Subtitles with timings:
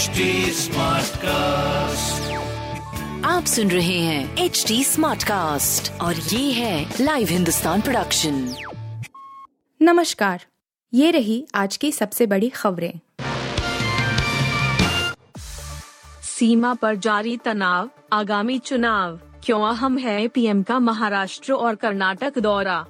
[0.00, 0.68] HD
[1.16, 2.30] cast
[3.26, 8.54] आप सुन रहे हैं एच डी स्मार्ट कास्ट और ये है लाइव हिंदुस्तान प्रोडक्शन
[9.82, 10.44] नमस्कार
[10.94, 13.00] ये रही आज की सबसे बड़ी खबरें।
[16.22, 22.86] सीमा पर जारी तनाव आगामी चुनाव क्यों अहम है पीएम का महाराष्ट्र और कर्नाटक दौरा?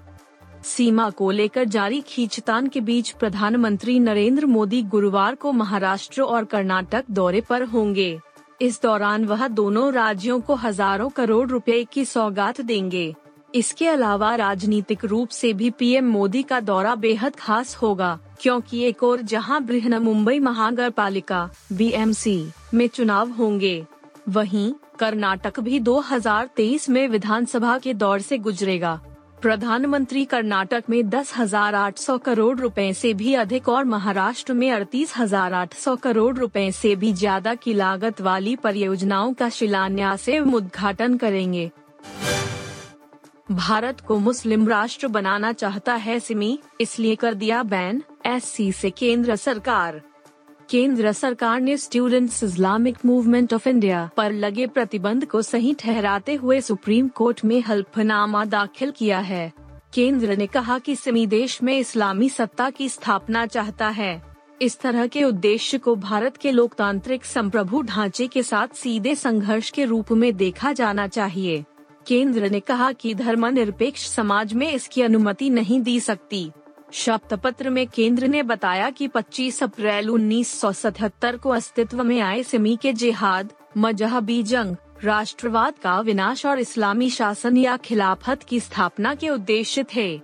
[0.65, 7.05] सीमा को लेकर जारी खींचतान के बीच प्रधानमंत्री नरेंद्र मोदी गुरुवार को महाराष्ट्र और कर्नाटक
[7.11, 8.19] दौरे पर होंगे।
[8.61, 13.15] इस दौरान वह दोनों राज्यों को हज़ारों करोड़ रुपए की सौगात देंगे।
[13.55, 19.03] इसके अलावा राजनीतिक रूप से भी पीएम मोदी का दौरा बेहद खास होगा, क्योंकि एक
[19.03, 21.93] और जहाँ बृहन मुंबई महानगर पालिका बी
[22.75, 23.85] में चुनाव होंगे।
[24.29, 29.01] वहीं कर्नाटक भी 2023 में विधानसभा के दौर से गुजरेगा।
[29.43, 34.71] प्रधानमंत्री कर्नाटक में दस हज़ार आठ सौ करोड़ रुपए से भी अधिक और महाराष्ट्र में
[34.71, 40.29] अड़तीस हज़ार आठ सौ करोड़ रुपए से भी ज़्यादा की लागत वाली परियोजनाओं का शिलान्यास
[40.29, 41.71] एवं उद्घाटन करेंगे।
[43.53, 49.37] भारत को मुस्लिम राष्ट्र बनाना चाहता है, सिमी, इसलिए कर दिया बैन, एससी से केंद्र
[49.37, 50.01] सरकार।
[50.71, 56.61] केंद्र सरकार ने Students Islamic Movement of India पर लगे प्रतिबंध को सही ठहराते हुए
[56.61, 59.53] सुप्रीम कोर्ट में हल्फनामा दाखिल किया है।
[59.95, 64.23] केंद्र ने कहा कि सिमी देश में इस्लामी सत्ता की स्थापना चाहता है।
[64.63, 69.85] इस तरह के उद्देश्य को भारत के लोकतांत्रिक संप्रभु ढांचे के साथ सीधे संघर्ष के
[69.85, 71.65] रूप में देखा जाना चाहिए।
[72.07, 76.51] केंद्र ने कहा कि धर्मनिरपेक्ष समाज में इसकी अनुमति नहीं दी सकती।
[76.93, 82.77] शपथ पत्र में केंद्र ने बताया कि 25 अप्रैल 1977 को अस्तित्व में आए सिमी
[82.77, 89.29] के जिहाद, मजहबी जंग, राष्ट्रवाद का विनाश और इस्लामी शासन या खिलाफत की स्थापना के
[89.29, 90.21] उद्देश्य थे।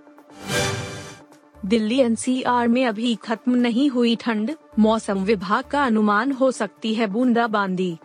[1.65, 7.07] दिल्ली एनसीआर में अभी खत्म नहीं हुई ठंड, मौसम विभाग का अनुमान हो सकती है
[7.07, 7.97] बूंदाबांदी।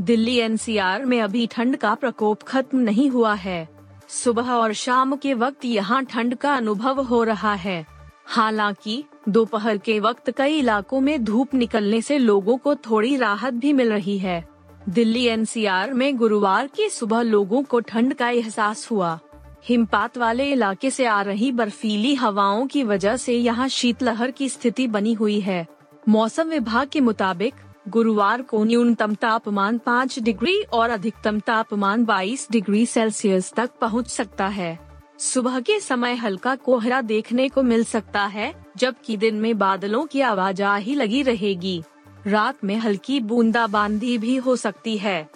[0.00, 3.68] दिल्ली एनसीआर में अभी ठंड का प्रकोप खत्म नहीं हुआ है।
[4.08, 7.99] सुबह और शाम के वक्त यहाँ ठंड का अनुभव हो रहा है।
[8.32, 13.72] हालाँकि, दोपहर के वक्त कई इलाकों में धूप निकलने से लोगों को थोड़ी राहत भी
[13.72, 14.48] मिल रही है।
[14.88, 19.20] दिल्ली एनसीआर में गुरुवार की सुबह लोगों को ठंड का एहसास हुआ।
[19.64, 24.86] हिमपात वाले इलाके से आ रही बर्फीली हवाओं की वजह से यहाँ शीतलहर की स्थिति
[24.86, 25.66] बनी हुई है।
[26.08, 27.54] मौसम विभाग के मुताबिक,
[27.88, 34.46] गुरुवार को न्यूनतम तापमान 5 डिग्री और अधिकतम तापमान 22 डिग्री सेल्सियस तक पहुँच सकता
[34.46, 34.89] है।
[35.20, 40.20] सुबह के समय हल्का कोहरा देखने को मिल सकता है, जबकि दिन में बादलों की
[40.20, 41.82] आवाजाही लगी रहेगी।
[42.26, 45.28] रात में हल्की बूंदाबांदी भी हो सकती है।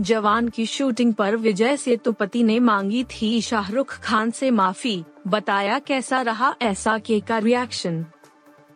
[0.00, 6.20] जवान की शूटिंग पर विजय सेतुपति ने मांगी थी शाहरुख खान से माफ़ी, बताया कैसा
[6.20, 8.04] रहा ऐसा के का रिएक्शन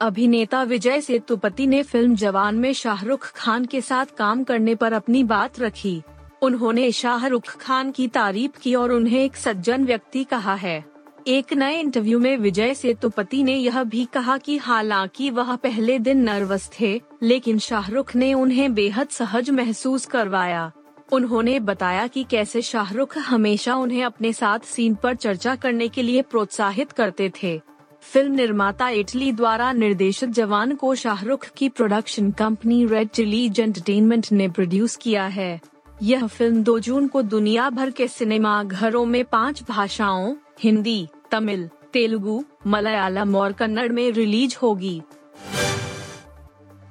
[0.00, 5.24] अभिनेता विजय सेतुपति ने फ़िल्म जवान में शाहरुख खान के साथ काम करने पर अपनी
[5.24, 6.02] बात रखी।
[6.42, 10.84] उन्होंने शाहरुख खान की तारीफ़ की और उन्हें एक सज्जन व्यक्ति कहा है।
[11.28, 16.18] एक नए इंटरव्यू में विजय सेतुपति ने यह भी कहा कि हालाँकि वह पहले दिन
[16.18, 20.72] नर्वस थे, लेकिन शाहरुख ने उन्हें बेहद सहज महसूस करवाया।
[21.12, 26.22] उन्होंने बताया कि कैसे शाहरुख हमेशा उन्हें अपने साथ सीन पर चर्चा करने के लिए
[26.22, 27.60] प्रोत्साहित करते थे।
[28.02, 34.48] फ़िल्म निर्माता इटली द्वारा निर्देशित जवान को शाहरुख की production company Red Chillies Entertainment ने
[34.48, 35.60] प्रोड्यूस किया है।
[36.02, 41.70] यह फ़िल्म 2 जून को दुनिया भर के सिनेमा घरों में पाँच भाषाओं, हिंदी, तमिल,
[41.92, 45.02] तेलुगु, मलयालम और कन्नड़ में रिलीज़ होगी।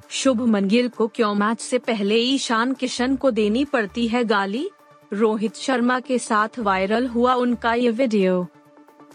[0.09, 4.69] शुभ गिल को क्यों मैच से पहले ईशान किशन को देनी पड़ती है गाली?
[5.13, 8.47] रोहित शर्मा के साथ वायरल हुआ उनका ये वीडियो।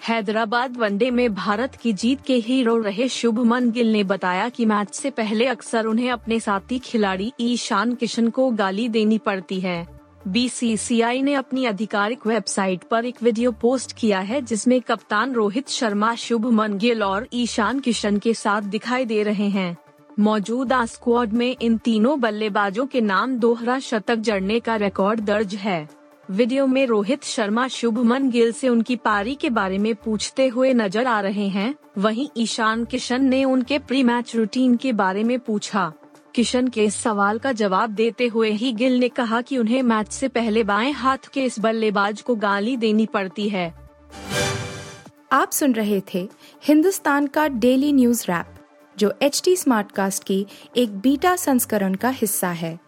[0.06, 4.94] हैदराबाद वनडे में भारत की जीत के हीरो रहे शुभमन गिल ने बताया कि मैच
[4.94, 9.87] से पहले अक्सर उन्हें अपने साथी खिलाड़ी ईशान किशन को गाली देनी पड़ती है।
[10.28, 16.14] बीसीसीआई ने अपनी आधिकारिक वेबसाइट पर एक वीडियो पोस्ट किया है जिसमें कप्तान रोहित शर्मा,
[16.14, 19.76] शुभमन गिल और ईशान किशन के साथ दिखाई दे रहे हैं।
[20.19, 25.98] मौजूदा स्क्वाड में इन तीनों बल्लेबाजों के नाम दोहरा शतक जड़ने का रिकॉर्ड दर्ज है।
[26.30, 31.06] वीडियो में रोहित शर्मा शुभमन गिल से उनकी पारी के बारे में पूछते हुए नज़र
[31.06, 35.92] आ रहे हैं। वहीं ईशान किशन ने उनके प्री मैच रूटीन के बारे में पूछा।
[36.34, 40.08] किशन के इस सवाल का जवाब देते हुए ही गिल ने कहा कि उन्हें मैच
[40.08, 43.72] से पहले बाएँ हाथ के इस बल्लेबाज को गाली देनी पड़ती है।
[45.32, 46.28] आप सुन रहे थे
[46.66, 48.54] हिंदुस्तान का डेली न्यूज़ रैप
[48.98, 50.46] जो एच स्मार्ट कास्ट की
[50.76, 52.88] एक बीटा संस्करण का हिस्सा है।